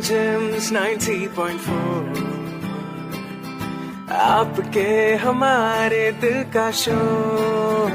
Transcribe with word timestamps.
James 0.00 0.72
90.4 0.72 2.24
आपके 4.12 5.14
हमारे 5.14 6.12
दिल 6.12 6.44
का 6.44 6.70
शोर 6.70 7.90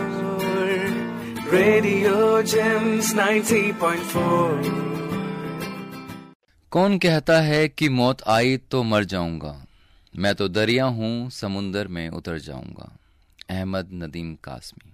रेडियो 1.53 2.41
जेम्स 2.41 3.15
90.4 3.15 4.89
कौन 6.71 6.97
कहता 6.97 7.41
है 7.41 7.67
कि 7.67 7.89
मौत 7.89 8.21
आई 8.27 8.57
तो 8.57 8.83
मर 8.83 9.03
जाऊँगा? 9.03 9.65
मैं 10.15 10.35
तो 10.35 10.47
दरिया 10.47 10.85
हूँ, 10.85 11.29
समुंदर 11.29 11.87
में 11.87 12.09
उतर 12.09 12.37
जाऊँगा। 12.39 12.97
अहमद 13.49 13.89
नदीम 13.93 14.35
कासमी। 14.35 14.91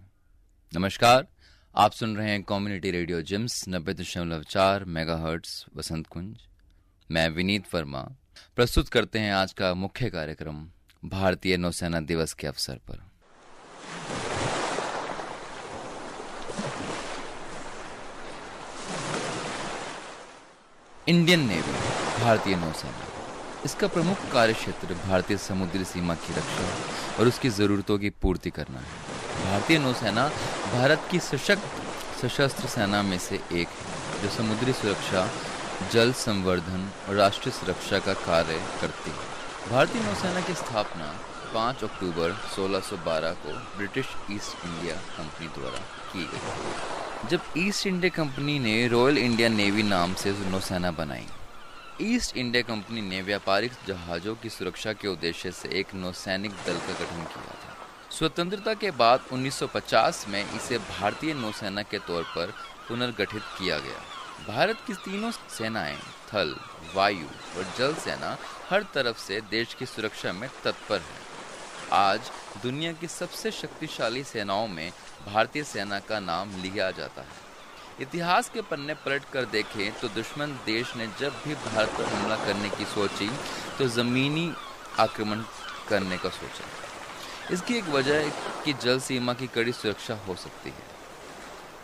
नमस्कार, 0.80 1.28
आप 1.76 1.92
सुन 1.92 2.18
रहे 2.18 2.30
हैं 2.30 2.44
कम्युनिटी 2.44 2.92
रेडियो 2.92 3.22
जिम्स 3.22 3.66
नब्बे 3.70 3.94
दशमलव 3.94 4.44
चार 4.44 4.84
मेगा 4.86 5.18
हर्ट्स 5.18 5.66
वसंत 5.78 6.08
कुंज। 6.08 6.38
मैं 7.12 7.30
विनीत 7.30 7.66
वर्मा 7.74 8.00
प्रस्तुत 8.56 8.88
करते 8.90 9.20
हैं 9.20 9.34
आज 9.34 9.52
का 9.54 9.74
मुख्य 9.74 10.10
कार्यक्रम, 10.10 10.56
भारतीय 11.04 11.58
नौसेना 11.58 12.00
दिवस 12.00 12.34
के 12.34 12.48
अवसर 12.48 12.80
पर। 12.90 13.04
इंडियन 21.08 21.40
नेवी, 21.40 21.74
भारतीय 22.24 22.56
नौसेना। 22.56 23.08
इसका 23.66 23.88
प्रमुख 23.88 24.32
कार्य 24.32 24.54
क्षेत्र 24.54 24.94
भारतीय 25.08 25.38
समुद्री 25.38 25.86
सीमा 25.86 26.16
की 26.16 26.34
रक्षा 26.34 27.20
और 27.20 27.28
उसकी 27.28 27.50
जरूरतों 27.50 28.00
की 28.00 28.10
पूर्ति 28.10 28.50
करना 28.50 28.80
है। 28.80 29.44
भारतीय 29.46 29.80
नौसेना 29.80 30.28
भारत 30.74 31.08
की 31.12 31.20
सशक्त 31.20 31.84
सशस्त्र 32.22 32.68
सेना 32.68 33.02
में 33.04 33.20
से 33.20 33.36
एक 33.36 33.68
है, 33.68 34.22
जो 34.22 34.30
समुद्री 34.30 34.74
सुरक्षा 34.74 35.30
जल 35.92 36.12
संवर्धन 36.14 36.90
और 37.10 37.16
राष्ट्रीय 37.16 37.54
सुरक्षा 37.54 38.00
का 38.00 38.14
कार्य 38.14 38.60
करती 38.82 39.12
है। 39.12 39.70
भारतीय 39.72 40.02
नौसेना 40.02 40.42
की 40.42 40.54
स्थापना 40.54 41.08
5 41.54 41.84
अक्टूबर 41.84 42.32
1612 42.56 43.34
को 43.34 43.54
ब्रिटिश 43.78 44.06
ईस्ट 44.32 44.66
इंडिया 44.66 44.96
कंपनी 45.18 45.48
द्वारा 45.48 45.80
की 46.14 46.24
गई 46.24 47.30
जब 47.30 47.42
ईस्ट 47.58 47.88
इंडिया 47.88 48.24
कंपनी 48.24 48.60
ने 48.60 48.88
रॉयल 48.88 49.18
इंडिया 49.18 49.50
नेवी 49.50 49.84
नाम 49.84 50.14
से 50.14 50.32
नौसेना 50.50 50.92
बनाई, 50.92 51.28
ईस्ट 52.02 52.38
इंडिया 52.38 52.64
कंपनी 52.64 53.02
ने 53.02 53.22
व्यापारिक 53.22 53.72
जहाज़ों 53.88 54.36
की 54.36 54.50
सुरक्षा 54.50 54.94
के 54.94 55.08
उद्देश्य 55.08 55.52
से 55.52 55.70
एक 55.80 55.94
नौसैनिक 55.96 56.52
दल 56.52 56.78
का 56.78 56.94
गठन 56.94 57.24
किया 57.24 57.54
था। 57.54 57.78
स्वतंत्रता 58.18 58.74
के 58.74 58.92
बाद 58.92 59.20
1950 59.34 60.26
में 60.30 60.44
इसे 60.56 60.78
भारतीय 60.78 61.34
नौसेना 61.34 61.82
के 61.82 62.00
तौर 62.00 62.24
पर 62.24 62.54
पुनर्गठित 62.88 63.42
किया 63.58 63.80
गया। 63.80 64.15
भारत 64.38 64.78
की 64.88 64.94
तीनों 64.96 65.30
सेनाएँ, 65.32 65.98
थल, 66.30 66.56
वायु 66.96 67.28
और 67.58 67.66
जल 67.78 67.94
सेना 67.96 68.38
हर 68.70 68.84
तरफ़ 68.94 69.18
से 69.18 69.40
देश 69.42 69.74
की 69.74 69.86
सुरक्षा 69.86 70.34
में 70.34 70.50
तत्पर 70.64 70.98
है। 70.98 71.24
आज 71.94 72.32
दुनिया 72.64 72.92
की 72.92 73.08
सबसे 73.08 73.52
शक्तिशाली 73.52 74.24
सेनाओं 74.24 74.68
में 74.68 74.92
भारतीय 75.26 75.64
सेना 75.64 76.00
का 76.00 76.20
नाम 76.20 76.52
लिया 76.62 76.90
जाता 76.92 77.22
है। 77.22 77.44
इतिहास 78.02 78.50
के 78.50 78.62
पन्ने 78.62 78.94
पलट 78.96 79.26
कर 79.34 79.46
देखें 79.46 80.00
तो 80.00 80.08
दुश्मन 80.10 80.58
देश 80.66 80.96
ने 80.96 81.08
जब 81.20 81.42
भी 81.46 81.56
भारत 81.56 81.90
पर 81.90 82.06
हमला 82.06 82.36
करने 82.36 82.70
की 82.70 82.86
सोची 82.86 83.30
तो 83.78 83.88
ज़मीनी 83.88 84.52
आक्रमण 85.00 85.44
करने 85.90 86.18
का 86.18 86.30
सोचा। 86.30 87.54
इसकी 87.54 87.78
एक 87.78 87.90
वजह 87.90 88.30
कि 88.66 88.74
जल 88.74 89.00
सीमा 89.00 89.34
की 89.34 89.48
कड़ी 89.48 89.72
सुरक्षा 89.74 90.16
हो 90.28 90.36
सकती 90.36 90.70
है। 90.70 90.94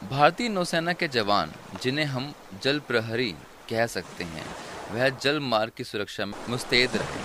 भारतीय 0.10 0.50
नौसेना 0.50 0.94
के 0.94 1.08
जवान, 1.08 1.52
जिन्हें 1.84 2.06
हम 2.06 2.34
जल 2.64 2.80
प्रहरी 2.80 3.32
कह 3.70 3.86
सकते 3.88 4.24
हैं, 4.24 4.46
वह 4.92 5.10
जल 5.10 5.40
मार्ग 5.40 5.72
की 5.78 5.84
सुरक्षा 5.84 6.26
में 6.26 6.34
मुस्तैद 6.50 6.96
रहे। 6.96 7.20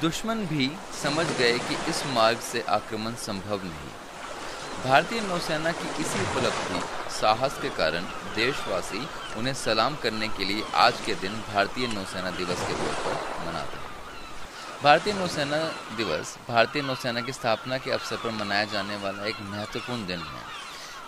दुश्मन 0.00 0.34
भी 0.34 0.70
समझ 1.02 1.26
गए 1.26 1.58
कि 1.58 1.90
इस 1.90 2.06
मार्ग 2.06 2.38
से 2.38 2.60
आक्रमण 2.60 3.14
संभव 3.14 3.64
नहीं। 3.64 3.90
भारतीय 4.84 5.20
नौसेना 5.20 5.72
की 5.72 5.88
इसी 6.02 6.20
उपलब्धि, 6.20 6.80
साहस 7.20 7.58
के 7.62 7.70
कारण 7.70 8.04
देशवासी 8.34 9.08
उन्हें 9.36 9.54
सलाम 9.54 9.96
करने 9.96 10.28
के 10.28 10.44
लिए 10.44 10.62
आज 10.74 11.00
के 11.06 11.14
दिन 11.14 11.32
भारतीय 11.32 11.86
नौसेना 11.86 12.30
दिवस 12.30 12.66
के 12.66 12.72
तौर 12.72 12.94
पर 12.94 13.46
मनाते 13.46 13.76
हैं। 13.76 13.88
भारतीय 14.82 15.12
नौसेना 15.12 15.64
दिवस, 15.96 16.38
भारतीय 16.48 16.82
नौसेना 16.82 17.20
की 17.20 17.32
स्थापना 17.32 17.78
के 17.78 17.90
अवसर 17.90 18.16
पर 18.16 18.30
मनाया 18.30 18.64
जाने 18.64 18.96
वाला 18.96 19.26
एक 19.26 19.40
महत्वपूर्ण 19.40 20.06
दिन 20.06 20.18
है। 20.18 20.59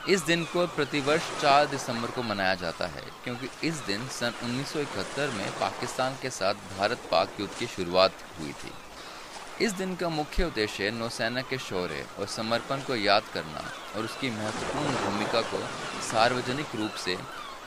इस 0.09 0.21
दिन 0.21 0.45
को 0.45 0.67
प्रतिवर्ष 0.67 1.23
4 1.41 1.67
दिसंबर 1.67 2.11
को 2.11 2.23
मनाया 2.23 2.55
जाता 2.55 2.87
है, 2.87 3.03
क्योंकि 3.25 3.49
इस 3.69 3.75
दिन 3.87 4.07
सन 4.09 4.33
1971 4.43 5.35
में 5.35 5.51
पाकिस्तान 5.51 6.17
के 6.23 6.31
साथ 6.31 6.55
भारत 6.79 7.03
पाक 7.11 7.41
युद्ध 7.41 7.53
की 7.59 7.67
शुरुआत 7.67 8.13
हुई 8.39 8.53
थी। 8.53 8.73
इस 9.65 9.73
दिन 9.73 9.95
का 9.97 10.09
मुख्य 10.09 10.45
उद्देश्य 10.45 10.91
नौसेना 10.91 11.43
के 11.43 11.59
शौर्य 11.59 12.07
और 12.19 12.27
समर्पण 12.27 12.81
को 12.81 12.97
याद 12.97 13.23
करना 13.35 13.65
और 13.97 14.05
उसकी 14.05 14.31
महत्वपूर्ण 14.31 14.95
भूमिका 14.95 15.41
को 15.41 15.61
सार्वजनिक 16.03 16.75
रूप 16.75 16.95
से 16.95 17.17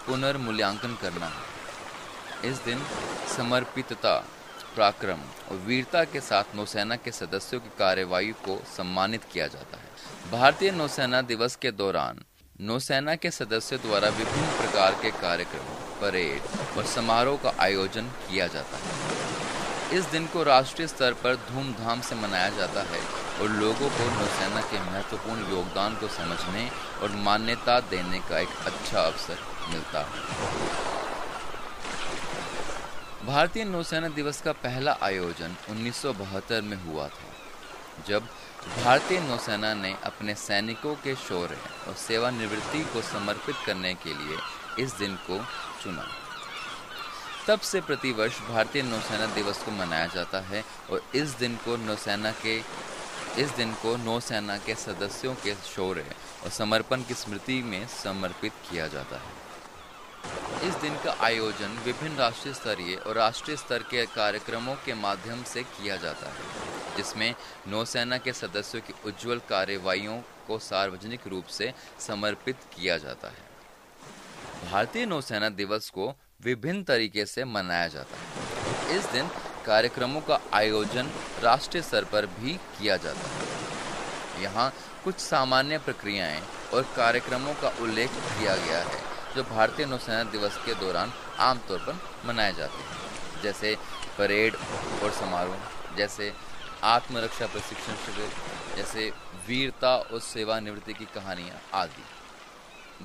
पुनर्मूल्यांकन 0.07 0.97
करना। 1.01 1.25
है 1.25 2.51
इस 2.51 2.57
दिन 2.57 2.81
समर्पितता, 3.37 4.17
पराक्रम 4.75 5.19
और 5.51 5.57
वीरता 5.57 6.03
के 6.03 6.19
साथ 6.21 6.55
नौसेना 6.55 6.95
के 6.95 7.11
सदस्यों 7.11 7.59
की 7.61 7.69
कार्यवाही 7.79 8.31
को 8.45 8.59
सम्मानित 8.67 9.23
किया 9.23 9.47
जाता 9.47 9.77
है। 9.77 9.83
भारतीय 10.31 10.71
नौसेना 10.71 11.21
दिवस 11.21 11.55
के 11.55 11.71
दौरान 11.71 12.19
नौसेना 12.61 13.13
के 13.15 13.31
सदस्यों 13.31 13.79
द्वारा 13.81 14.07
विभिन्न 14.09 14.47
प्रकार 14.57 14.93
के 15.01 15.09
कार्यक्रम, 15.13 15.65
परेड 16.01 16.77
और 16.77 16.85
समारोह 16.85 17.37
का 17.37 17.51
आयोजन 17.59 18.07
किया 18.21 18.47
जाता 18.47 18.77
है। 18.77 19.97
इस 19.97 20.05
दिन 20.05 20.25
को 20.27 20.43
राष्ट्रीय 20.43 20.87
स्तर 20.87 21.13
पर 21.13 21.35
धूमधाम 21.49 22.01
से 22.01 22.15
मनाया 22.15 22.49
जाता 22.49 22.81
है 22.83 23.01
और 23.41 23.49
लोगों 23.51 23.89
को 23.89 24.07
नौसेना 24.11 24.61
के 24.61 24.79
महत्वपूर्ण 24.81 25.49
योगदान 25.51 25.95
को 25.95 26.07
समझने 26.07 26.69
और 27.01 27.15
मान्यता 27.25 27.79
देने 27.91 28.19
का 28.29 28.39
एक 28.39 28.55
अच्छा 28.65 29.01
अवसर 29.01 29.37
मिलता 29.69 29.99
है। 30.01 30.15
भारतीय 33.27 33.63
नौसेना 33.65 34.09
दिवस 34.15 34.41
का 34.41 34.51
पहला 34.65 34.97
आयोजन 35.03 35.55
1972 35.69 36.61
में 36.63 36.77
हुआ 36.83 37.07
था, 37.07 37.29
जब 38.07 38.27
भारतीय 38.65 39.19
नौसेना 39.19 39.73
ने 39.73 39.93
अपने 40.03 40.33
सैनिकों 40.35 40.93
के 40.95 41.15
शौर्य 41.15 41.57
और 41.87 41.93
सेवानिवृत्ति 41.93 42.79
को 42.83 43.01
समर्पित 43.01 43.55
करने 43.65 43.93
के 43.93 44.09
लिए 44.09 44.37
इस 44.83 44.93
दिन 44.93 45.15
को 45.27 45.37
चुना। 45.83 46.07
तब 47.47 47.59
से 47.59 47.81
प्रतिवर्ष 47.81 48.39
भारतीय 48.41 48.81
नौसेना 48.81 49.25
दिवस 49.25 49.63
को 49.63 49.71
मनाया 49.71 50.07
जाता 50.07 50.39
है 50.39 50.63
और 50.89 51.03
इस 51.15 51.29
दिन 51.29 51.55
को 51.55 51.77
नौसेना 51.77 52.31
के, 52.31 52.57
इस 53.41 53.49
दिन 53.51 53.73
को 53.73 53.95
नौसेना 53.97 54.57
के 54.57 54.75
सदस्यों 54.75 55.35
के 55.35 55.55
शौर्य 55.65 56.05
और 56.43 56.49
समर्पण 56.49 57.03
की 57.03 57.13
स्मृति 57.13 57.61
में 57.61 57.87
समर्पित 57.87 58.53
किया 58.71 58.87
जाता 58.87 59.15
है। 59.15 60.67
इस 60.67 60.75
दिन 60.75 60.95
का 60.95 61.15
आयोजन 61.21 61.77
विभिन्न 61.85 62.17
राष्ट्रीय 62.17 62.53
स्तरीय 62.53 62.95
और 62.95 63.15
राष्ट्रीय 63.15 63.57
स्तर 63.57 63.83
के 63.83 64.05
कार्यक्रमों 64.05 64.75
के 64.75 64.93
माध्यम 64.93 65.43
से 65.43 65.63
किया 65.63 65.95
जाता 65.95 66.29
है। 66.29 66.64
जिसमें 66.97 67.35
नौसेना 67.67 68.17
के 68.17 68.33
सदस्यों 68.33 68.81
की 68.81 68.93
उज्जवल 69.05 69.41
कार्यवाहियों 69.49 70.17
को 70.47 70.59
सार्वजनिक 70.59 71.27
रूप 71.27 71.45
से 71.45 71.73
समर्पित 71.99 72.55
किया 72.75 72.97
जाता 72.97 73.27
है। 73.27 73.55
भारतीय 74.71 75.05
नौसेना 75.05 75.49
दिवस 75.49 75.89
को 75.89 76.13
विभिन्न 76.43 76.83
तरीके 76.83 77.25
से 77.25 77.45
मनाया 77.45 77.87
जाता 77.87 78.17
है। 78.17 78.97
इस 78.97 79.05
दिन 79.05 79.29
कार्यक्रमों 79.65 80.21
का 80.21 80.39
आयोजन 80.53 81.09
राष्ट्रीय 81.43 81.83
स्तर 81.83 82.03
पर 82.03 82.25
भी 82.25 82.53
किया 82.53 82.97
जाता 82.97 83.29
है। 83.29 84.43
यहाँ 84.43 84.73
कुछ 85.03 85.15
सामान्य 85.15 85.77
प्रक्रियाएँ 85.77 86.41
और 86.73 86.83
कार्यक्रमों 86.95 87.53
का 87.53 87.69
उल्लेख 87.81 88.09
किया 88.09 88.55
गया 88.55 88.79
है, 88.79 88.99
जो 89.35 89.43
भारतीय 89.43 89.85
नौसेना 89.85 90.23
दिवस 90.23 90.57
के 90.65 90.73
दौरान 90.73 91.13
आमतौर 91.39 91.79
पर 91.79 91.99
मनाए 92.27 92.53
जाते 92.53 92.77
हैं। 92.77 93.41
जैसे 93.41 93.77
परेड 94.17 94.55
और 95.03 95.11
समारोह, 95.11 95.95
जैसे 95.97 96.33
आत्मरक्षा 96.83 97.45
प्रशिक्षण 97.45 97.95
शिविर, 97.95 98.29
जैसे 98.77 99.09
वीरता 99.47 99.95
और 99.95 100.19
सेवानिवृत्ति 100.21 100.93
की 100.93 101.05
कहानियाँ 101.15 101.61
आदि। 101.73 102.03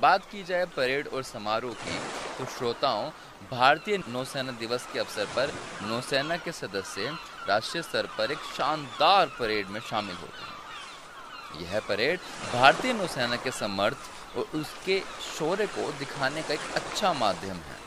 बात 0.01 0.25
की 0.25 0.43
जाए 0.45 0.65
परेड 0.67 1.09
और 1.09 1.23
समारोह 1.23 1.75
की 1.75 1.99
तो 2.39 2.45
श्रोताओं, 2.49 3.11
भारतीय 3.51 3.99
नौसेना 4.09 4.53
दिवस 4.53 4.87
के 4.93 4.99
अवसर 4.99 5.27
पर 5.37 5.53
नौसेना 5.83 6.37
के 6.37 6.53
सदस्य 6.53 7.17
राष्ट्रीय 7.49 7.83
स्तर 7.83 8.09
पर 8.19 8.33
एक 8.33 8.39
शानदार 8.57 9.27
परेड 9.39 9.69
में 9.69 9.81
शामिल 9.81 10.17
होते 10.17 10.43
हैं। 10.43 11.63
यह 11.63 11.81
परेड 11.81 12.19
भारतीय 12.53 12.93
नौसेना 12.93 13.37
के 13.37 13.51
समर्थ 13.51 14.37
और 14.37 14.59
उसके 14.59 15.01
शौर्य 15.29 15.67
को 15.67 15.91
दिखाने 15.99 16.43
का 16.43 16.55
एक 16.55 16.75
अच्छा 16.77 17.13
माध्यम 17.13 17.57
है। 17.57 17.79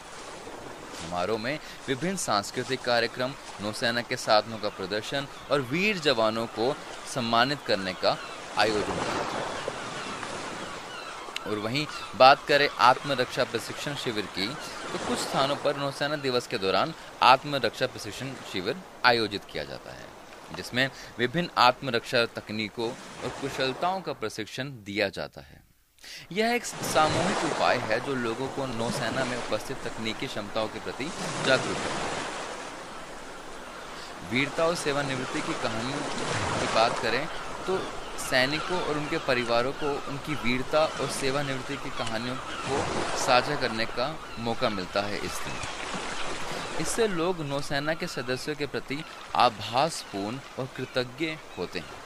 समारोह 1.04 1.40
में 1.40 1.60
विभिन्न 1.88 2.18
सांस्कृतिक 2.18 2.82
कार्यक्रम, 2.82 3.34
नौसेना 3.62 4.02
के 4.04 4.18
साधनों 4.18 4.58
का 4.58 4.70
प्रदर्शन 4.72 5.28
और 5.52 5.62
वीर 5.72 6.00
जवानों 6.00 6.46
को 6.50 6.74
सम्मानित 7.14 7.60
करने 7.68 7.94
का 7.96 8.18
आयोजन 8.58 8.98
किया 9.04 9.32
और 11.44 11.58
वहीं 11.60 11.86
बात 12.18 12.46
करें 12.48 12.68
आत्मरक्षा 12.82 13.44
प्रशिक्षण 13.44 13.96
शिविर 13.96 14.26
की 14.36 14.48
तो 14.48 14.98
कुछ 15.08 15.20
स्थानों 15.20 15.56
पर 15.56 15.78
नौसेना 15.78 16.16
दिवस 16.18 16.48
के 16.48 16.58
दौरान 16.58 16.94
आत्मरक्षा 17.24 17.88
प्रशिक्षण 17.88 18.32
शिविर 18.52 18.76
आयोजित 19.06 19.44
किया 19.46 19.64
जाता 19.64 19.92
है, 19.92 20.06
जिसमें 20.56 20.90
विभिन्न 21.20 21.50
आत्मरक्षा 21.58 22.26
तकनीकों 22.36 22.90
और 22.90 23.30
कुशलताओं 23.42 24.02
का 24.02 24.14
प्रशिक्षण 24.14 24.70
दिया 24.86 25.10
जाता 25.10 25.42
है। 25.42 25.62
यह 26.32 26.54
एक 26.54 26.66
सामूहिक 26.66 27.44
उपाय 27.46 27.78
है 27.80 28.00
जो 28.06 28.16
लोगों 28.18 28.48
को 28.48 28.66
नौसेना 28.68 29.24
में 29.26 29.38
उपस्थित 29.38 29.78
तकनीकी 29.84 30.28
क्षमताओं 30.28 30.68
के 30.68 30.80
प्रति 30.80 31.06
जागरूक 31.46 31.78
करता 31.78 32.00
है। 32.00 32.22
वीरता 34.32 34.66
और 34.66 34.76
सेवानिवृत्ति 34.76 35.42
की 35.42 35.54
कहानियों 35.64 36.00
की 36.60 36.74
बात 36.76 37.00
करें 37.00 37.26
तो 37.68 37.78
सैनिकों 38.20 38.80
और 38.80 38.98
उनके 38.98 39.18
परिवारों 39.18 39.72
को 39.74 39.90
उनकी 40.10 40.36
वीरता 40.44 40.84
और 41.02 41.10
सेवानिवृत्ति 41.12 41.76
की 41.76 41.90
कहानियों 41.98 42.36
को 42.36 42.84
साझा 43.18 43.56
करने 43.56 43.86
का 43.88 44.08
मौका 44.40 44.70
मिलता 44.70 45.02
है 45.02 45.18
इस 45.18 45.40
दिन। 45.46 45.56
इससे 46.82 47.08
लोग 47.08 47.42
नौसेना 47.48 47.94
के 47.94 48.08
सदस्यों 48.08 48.56
के 48.56 48.66
प्रति 48.66 49.04
आभासपूर्ण 49.36 50.40
और 50.60 50.70
कृतज्ञ 50.78 51.38
होते 51.58 51.80
हैं। 51.80 52.03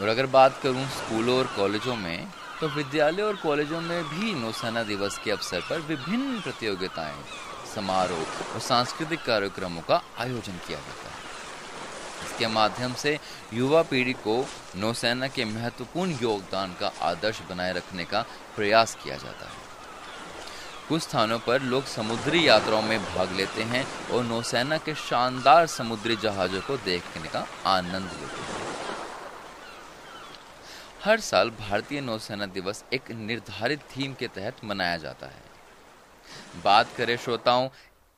और 0.00 0.08
अगर 0.08 0.26
बात 0.26 0.60
करूँ 0.62 0.86
स्कूलों 0.88 1.38
और 1.38 1.46
कॉलेजों 1.56 1.96
में 1.96 2.28
तो 2.60 2.68
विद्यालयों 2.68 3.28
और 3.28 3.36
कॉलेजों 3.36 3.80
में 3.80 4.02
भी 4.04 4.34
नौसेना 4.34 4.82
दिवस 4.82 5.18
के 5.24 5.30
अवसर 5.30 5.60
पर 5.60 5.80
विभिन्न 5.80 6.40
प्रतियोगिताएँ, 6.40 7.16
समारोह 7.74 8.52
और 8.54 8.60
सांस्कृतिक 8.60 9.24
कार्यक्रमों 9.24 9.82
का 9.82 10.02
आयोजन 10.18 10.58
किया 10.66 10.78
जाता 10.78 11.08
है। 11.08 11.24
इसके 12.26 12.46
माध्यम 12.46 12.94
से 12.94 13.18
युवा 13.52 13.82
पीढ़ी 13.82 14.12
को 14.24 14.36
नौसेना 14.76 15.28
के 15.28 15.44
महत्वपूर्ण 15.44 16.18
योगदान 16.22 16.74
का 16.80 16.92
आदर्श 17.02 17.40
बनाए 17.50 17.72
रखने 17.72 18.04
का 18.04 18.24
प्रयास 18.56 18.96
किया 19.04 19.16
जाता 19.16 19.46
है। 19.46 19.64
कुछ 20.88 21.02
स्थानों 21.02 21.38
पर 21.38 21.62
लोग 21.62 21.84
समुद्री 21.84 22.46
यात्राओं 22.48 22.82
में 22.82 22.98
भाग 23.04 23.32
लेते 23.36 23.62
हैं 23.62 23.86
और 24.10 24.24
नौसेना 24.24 24.78
के 24.78 24.94
शानदार 24.94 25.66
समुद्री 25.66 26.16
जहाजों 26.16 26.60
को 26.60 26.76
देखने 26.76 27.28
का 27.28 27.46
आनंद 27.66 28.10
लेते 28.12 28.42
हैं। 28.42 28.65
हर 31.06 31.20
साल 31.20 31.50
भारतीय 31.50 32.00
नौसेना 32.00 32.46
दिवस 32.46 32.82
एक 32.92 33.10
निर्धारित 33.10 33.80
थीम 33.90 34.14
के 34.14 34.26
तहत 34.28 34.64
मनाया 34.64 34.96
जाता 34.96 35.26
है। 35.26 36.62
बात 36.64 36.88
करें 36.96 37.16
श्रोताओं 37.16 37.68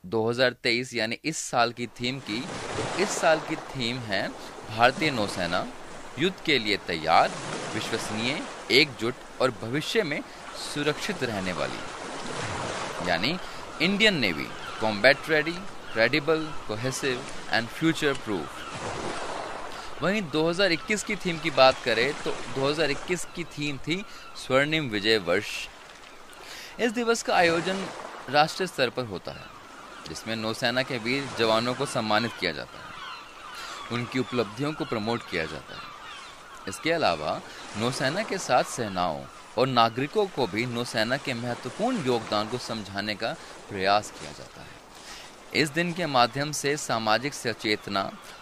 2023 0.03 0.93
यानी 0.95 1.17
इस 1.23 1.37
साल 1.37 1.71
की 1.71 1.87
थीम 1.99 2.19
की 2.19 2.39
तो 2.39 3.03
इस 3.03 3.09
साल 3.09 3.39
की 3.39 3.55
थीम 3.55 3.97
है 3.99 4.27
भारतीय 4.69 5.11
नौसेना, 5.11 5.65
युद्ध 6.19 6.35
के 6.45 6.57
लिए 6.59 6.77
तैयार, 6.87 7.29
विश्वसनीय, 7.73 8.41
एकजुट 8.71 9.41
और 9.41 9.51
भविष्य 9.61 10.03
में 10.03 10.21
सुरक्षित 10.73 11.23
रहने 11.23 11.53
वाली। 11.53 13.09
यानी 13.09 13.37
Indian 13.81 14.19
Navy 14.19 14.47
combat 14.81 15.29
ready 15.29 15.57
credible 15.93 16.47
cohesive 16.67 17.23
and 17.51 17.67
future 17.67 18.13
proof 18.25 19.08
वहीं 20.01 20.21
2021 20.31 21.03
की 21.03 21.15
थीम 21.15 21.39
की 21.39 21.49
बात 21.51 21.81
करें 21.85 22.13
तो 22.23 22.31
2021 22.55 23.25
की 23.35 23.43
थीम 23.43 23.77
थी 23.77 24.03
स्वर्णिम 24.37 24.89
विजय 24.89 25.17
वर्ष। 25.17 25.49
इस 26.79 26.91
दिवस 26.91 27.23
का 27.23 27.35
आयोजन 27.35 27.85
राष्ट्रीय 28.29 28.67
स्तर 28.67 28.89
पर 28.89 29.05
होता 29.05 29.31
है, 29.31 29.45
जिसमें 30.09 30.35
नौसेना 30.35 30.83
के 30.83 30.97
वीर 30.97 31.27
जवानों 31.39 31.73
को 31.73 31.85
सम्मानित 31.85 32.31
किया 32.39 32.51
जाता 32.51 32.77
है। 32.77 32.87
उनकी 33.91 34.19
उपलब्धियों 34.19 34.73
को 34.73 34.85
प्रमोट 34.85 35.29
किया 35.29 35.45
जाता 35.45 35.75
है। 35.75 35.87
इसके 36.67 36.91
अलावा 36.91 37.39
नौसेना 37.77 38.23
के 38.23 38.37
साथ 38.37 38.63
सेनाओं 38.71 39.23
और 39.57 39.67
नागरिकों 39.67 40.25
को 40.27 40.47
भी 40.47 40.65
नौसेना 40.65 41.17
के 41.17 41.33
महत्वपूर्ण 41.33 42.05
योगदान 42.05 42.47
को 42.47 42.57
समझाने 42.57 43.15
का 43.15 43.35
प्रयास 43.69 44.11
किया 44.11 44.31
जाता 44.31 44.61
है। 44.61 44.78
इस 45.55 45.69
दिन 45.69 45.91
के 45.93 46.05
माध्यम 46.05 46.51
से 46.51 46.75
सामाजिक 46.77 47.33
सचेतना 47.33 48.01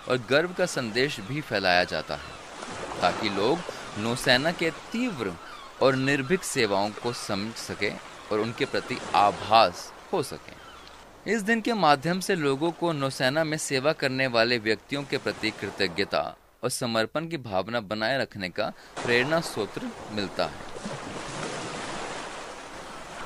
और 0.09 0.17
गर्व 0.29 0.53
का 0.53 0.65
संदेश 0.65 1.19
भी 1.19 1.41
फैलाया 1.41 1.83
जाता 1.83 2.15
है, 2.15 3.01
ताकि 3.01 3.29
लोग 3.29 3.59
नौसेना 3.99 4.51
के 4.51 4.69
तीव्र 4.91 5.33
और 5.81 5.95
निर्भीक 5.95 6.43
सेवाओं 6.43 6.89
को 7.03 7.13
समझ 7.13 7.53
सकें 7.53 7.99
और 8.31 8.39
उनके 8.39 8.65
प्रति 8.65 8.97
आभास 9.15 9.91
हो 10.13 10.23
सके। 10.23 11.31
इस 11.31 11.41
दिन 11.41 11.61
के 11.61 11.73
माध्यम 11.73 12.19
से 12.19 12.35
लोगों 12.35 12.71
को 12.71 12.91
नौसेना 12.93 13.43
में 13.43 13.57
सेवा 13.57 13.93
करने 13.93 14.27
वाले 14.27 14.57
व्यक्तियों 14.57 15.03
के 15.03 15.17
प्रति 15.17 15.51
कृतज्ञता 15.51 16.21
और 16.63 16.69
समर्पण 16.69 17.27
की 17.27 17.37
भावना 17.37 17.79
बनाए 17.79 18.21
रखने 18.21 18.49
का 18.49 18.71
प्रेरणा 19.03 19.39
सूत्र 19.41 19.89
मिलता 20.11 20.45
है। 20.45 20.76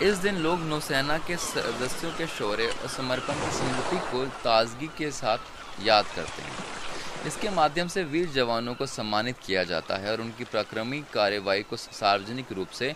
इस 0.02 0.18
दिन 0.18 0.38
लोग 0.38 0.60
नौसेना 0.60 1.18
के 1.18 1.36
सदस्यों 1.38 2.12
के 2.12 2.26
शौर्य 2.28 2.68
और 2.74 2.88
समर्पण 2.90 3.34
की 3.36 3.52
स्मृति 3.52 3.98
को 4.12 4.24
ताजगी 4.44 4.88
के 4.98 5.12
साथ 5.12 5.84
याद 5.86 6.06
करते 6.16 6.42
हैं। 6.42 7.28
इसके 7.28 7.50
माध्यम 7.50 7.88
से 7.88 8.04
वीर 8.04 8.30
जवानों 8.30 8.74
को 8.76 8.86
सम्मानित 8.86 9.38
किया 9.38 9.64
जाता 9.64 9.98
है 9.98 10.12
और 10.12 10.22
उनकी 10.22 10.44
प्रक्रमी 10.44 11.04
कार्यवाही 11.14 11.64
को 11.64 11.76
सार्वजनिक 11.76 12.52
रूप 12.52 12.70
से 12.70 12.92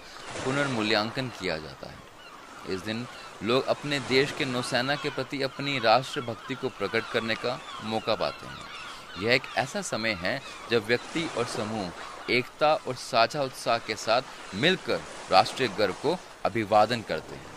पुनर्मूल्यांकन 0.45 1.27
किया 1.39 1.57
जाता 1.57 1.89
है। 1.89 2.73
इस 2.75 2.81
दिन 2.81 3.07
लोग 3.43 3.65
अपने 3.67 3.99
देश 3.99 4.31
के 4.31 4.45
नौसेना 4.45 4.95
के 4.95 5.09
प्रति 5.09 5.41
अपनी 5.43 5.79
राष्ट्रभक्ति 5.79 6.55
को 6.55 6.69
प्रकट 6.69 7.11
करने 7.11 7.35
का 7.35 7.59
मौका 7.83 8.15
पाते 8.15 8.47
हैं। 8.47 9.23
यह 9.23 9.33
एक 9.33 9.55
ऐसा 9.57 9.81
समय 9.85 10.17
है 10.21 10.41
जब 10.71 10.87
व्यक्ति 10.87 11.29
और 11.37 11.45
समूह 11.47 12.33
एकता 12.33 12.73
और 12.77 12.95
साझा 12.99 13.41
उत्साह 13.41 13.77
के 13.77 13.95
साथ 13.95 14.55
मिलकर 14.55 15.01
राष्ट्रीय 15.31 15.69
गर्व 15.77 15.93
को 15.93 16.19
अभिवादन 16.45 17.01
करते 17.01 17.35
हैं। 17.35 17.53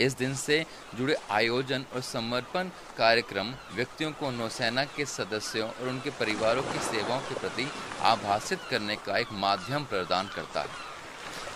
इस 0.00 0.16
दिन 0.16 0.34
से 0.34 0.64
जुड़े 0.94 1.16
आयोजन 1.30 1.84
और 1.94 2.00
समर्पण 2.02 2.68
कार्यक्रम 2.98 3.52
व्यक्तियों 3.74 4.12
को 4.12 4.30
नौसेना 4.30 4.84
के 4.86 5.04
सदस्यों 5.06 5.68
और 5.70 5.88
उनके 5.88 6.10
परिवारों 6.10 6.62
की 6.62 6.78
सेवाओं 6.78 7.20
के 7.20 7.34
प्रति 7.34 7.66
आभासित 8.02 8.60
करने 8.70 8.96
का 8.96 9.18
एक 9.18 9.32
माध्यम 9.32 9.84
प्रदान 9.84 10.28
करता 10.34 10.60
है, 10.60 10.68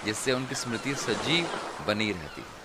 जिससे 0.04 0.32
उनकी 0.32 0.54
स्मृति 0.54 0.94
सजीव 0.94 1.58
बनी 1.86 2.10
रहती 2.12 2.40
है। 2.40 2.62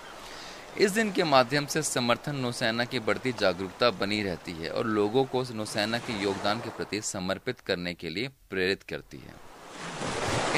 इस 0.77 0.91
दिन 0.91 1.11
के 1.11 1.23
माध्यम 1.23 1.65
से 1.65 1.81
समर्थन 1.83 2.35
नौसेना 2.35 2.85
की 2.85 2.99
बढ़ती 2.99 3.31
जागरूकता 3.31 3.89
बनी 3.91 4.21
रहती 4.23 4.51
है 4.51 4.69
और 4.69 4.85
लोगों 4.87 5.23
को 5.25 5.43
नौसेना 5.53 5.97
के 5.97 6.13
योगदान 6.23 6.59
के 6.59 6.69
प्रति 6.69 7.01
समर्पित 7.01 7.59
करने 7.59 7.93
के 7.93 8.09
लिए 8.09 8.27
प्रेरित 8.49 8.83
करती 8.83 9.17
है। 9.17 9.48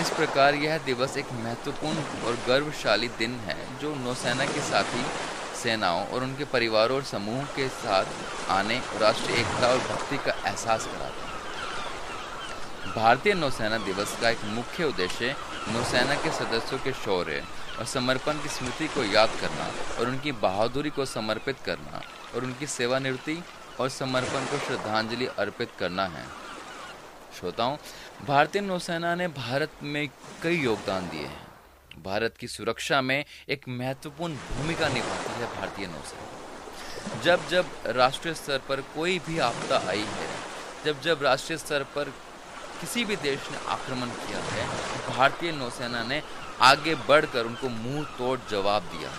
इस 0.01 0.09
प्रकार 0.09 0.56
यह 0.56 0.77
दिवस 0.86 1.18
एक 1.18 1.31
महत्वपूर्ण 1.33 2.03
और 2.27 2.38
गर्वशाली 2.48 3.07
दिन 3.18 3.33
है, 3.48 3.57
जो 3.81 3.94
नौसेना 3.95 4.45
के 4.45 4.62
साथी 4.62 5.03
सेनाओं 5.56 6.06
और 6.06 6.24
उनके 6.24 6.45
परिवारों 6.53 6.95
और 6.98 7.03
समूह 7.03 7.43
के 7.55 7.67
साथ 7.70 8.50
आने, 8.51 8.77
राष्ट्रीय 9.01 9.38
एकता 9.39 9.67
और 9.67 9.77
भक्ति 9.89 10.17
का 10.17 10.34
एहसास 10.50 10.86
कराता 10.86 11.25
है। 11.25 12.93
भारतीय 12.96 13.34
नौसेना 13.34 13.77
दिवस 13.77 14.17
का 14.22 14.29
एक 14.29 14.43
मुख्य 14.46 14.84
उद्देश्य 14.84 15.36
नौसेना 15.70 16.15
के 16.24 16.31
सदस्यों 16.34 16.79
के 16.79 16.93
शौर्य 17.03 17.43
और 17.79 17.86
समर्पण 17.86 18.41
की 18.43 18.50
स्मृति 18.50 18.88
को 18.96 19.03
याद 19.03 19.29
करना 19.41 19.72
और 20.00 20.10
उनकी 20.10 20.31
बहादुरी 20.41 20.89
को 20.89 21.05
समर्पित 21.08 21.58
करना 21.65 22.01
और 22.36 22.43
उनकी 22.43 22.67
सेवानिवृत्ति 22.70 23.41
और 23.79 23.89
समर्पण 23.91 24.46
को 24.46 24.58
श्रद्धांजलि 24.67 25.25
अर्पित 25.39 25.70
करना 25.79 26.05
है। 26.08 26.25
श्रोताओं, 27.40 27.78
भारतीय 28.28 28.62
नौसेना 28.62 29.16
ने 29.16 29.28
भारत 29.28 29.72
में 29.84 30.08
कई 30.44 30.56
योगदान 30.56 31.10
दिए 31.10 31.26
हैं। 31.26 31.48
भारत 32.04 32.38
की 32.40 32.48
सुरक्षा 32.48 33.02
में 33.02 33.26
एक 33.50 33.68
महत्वपूर्ण 33.70 34.34
भूमिका 34.34 34.88
निभाती 34.88 35.40
है 35.42 35.48
भारतीय 35.56 35.88
नौसेना। 35.88 37.22
जब 37.22 37.48
जब 37.50 37.66
राष्ट्रीय 37.86 38.34
स्तर 38.34 38.62
पर 38.70 38.82
कोई 38.96 39.20
भी 39.20 39.40
आपदा 39.40 39.78
आई 39.90 40.06
है, 40.10 40.30
जब 40.86 41.02
जब 41.02 41.24
राष्ट्रीय 41.24 41.58
स्तर 41.58 41.84
पर 41.84 42.14
किसी 42.82 43.06
भी 43.06 43.16
देश 43.16 43.50
ने 43.52 43.58
आक्रमण 43.68 44.10
किया 44.22 44.40
है, 44.40 44.68
भारतीय 45.10 45.52
नौसेना 45.52 46.04
ने 46.04 46.22
आगे 46.62 46.96
बढ़कर 46.96 47.46
उनको 47.46 47.70
मुँह 47.70 48.04
तोड़ 48.18 48.40
जवाब 48.50 48.84
दिया 48.84 49.10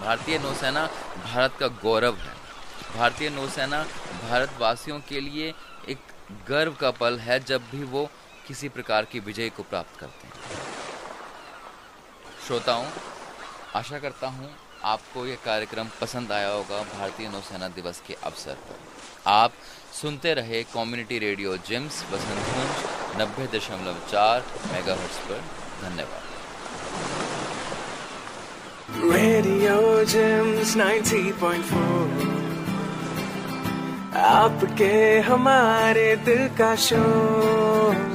भारतीय 0.00 0.38
नौसेना 0.38 0.86
भारत 1.24 1.56
का 1.60 1.68
गौरव 1.82 2.16
है। 2.16 2.36
भारतीय 2.96 3.30
नौसेना 3.30 3.82
भारतवासियों 4.22 4.98
के 5.00 5.20
लिए 5.20 5.54
गर्व 6.48 6.72
का 6.72 6.90
पल 6.90 7.18
है 7.18 7.40
जब 7.40 7.62
भी 7.70 7.82
वो 7.84 8.08
किसी 8.46 8.68
प्रकार 8.68 9.04
की 9.04 9.20
विजय 9.20 9.48
को 9.48 9.62
प्राप्त 9.62 10.00
करते 10.00 10.26
हैं। 10.26 10.34
श्रोताओं, 12.46 12.86
आशा 13.74 13.98
करता 13.98 14.26
हूँ 14.26 14.50
आपको 14.84 15.26
यह 15.26 15.38
कार्यक्रम 15.44 15.88
पसंद 16.00 16.32
आया 16.32 16.48
होगा 16.48 16.82
भारतीय 16.82 17.28
नौसेना 17.28 17.68
दिवस 17.68 18.02
के 18.06 18.14
अवसर 18.14 18.54
पर। 18.54 18.78
आप 19.26 19.52
सुनते 20.02 20.34
रहे 20.34 20.62
community 20.64 21.18
radio 21.18 21.56
JIMS 21.56 22.02
Basant 22.02 22.44
Kunj 22.48 23.20
नब्बे 23.20 23.46
दशमलव 23.58 23.96
चार 24.10 24.44
मेगा 24.72 24.94
पर। 24.94 25.40
धन्यवाद। 25.82 26.22
रेडियो 29.14 30.04
जिम्स 30.04 30.76
90.4 30.76 32.47
आपके 34.18 35.18
हमारे 35.26 36.16
दिल 36.26 36.48
का 36.58 36.74
शोर 36.74 38.06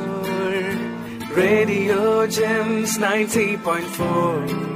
Radio 1.36 2.28
Gems 2.28 2.98
90.4. 3.00 4.73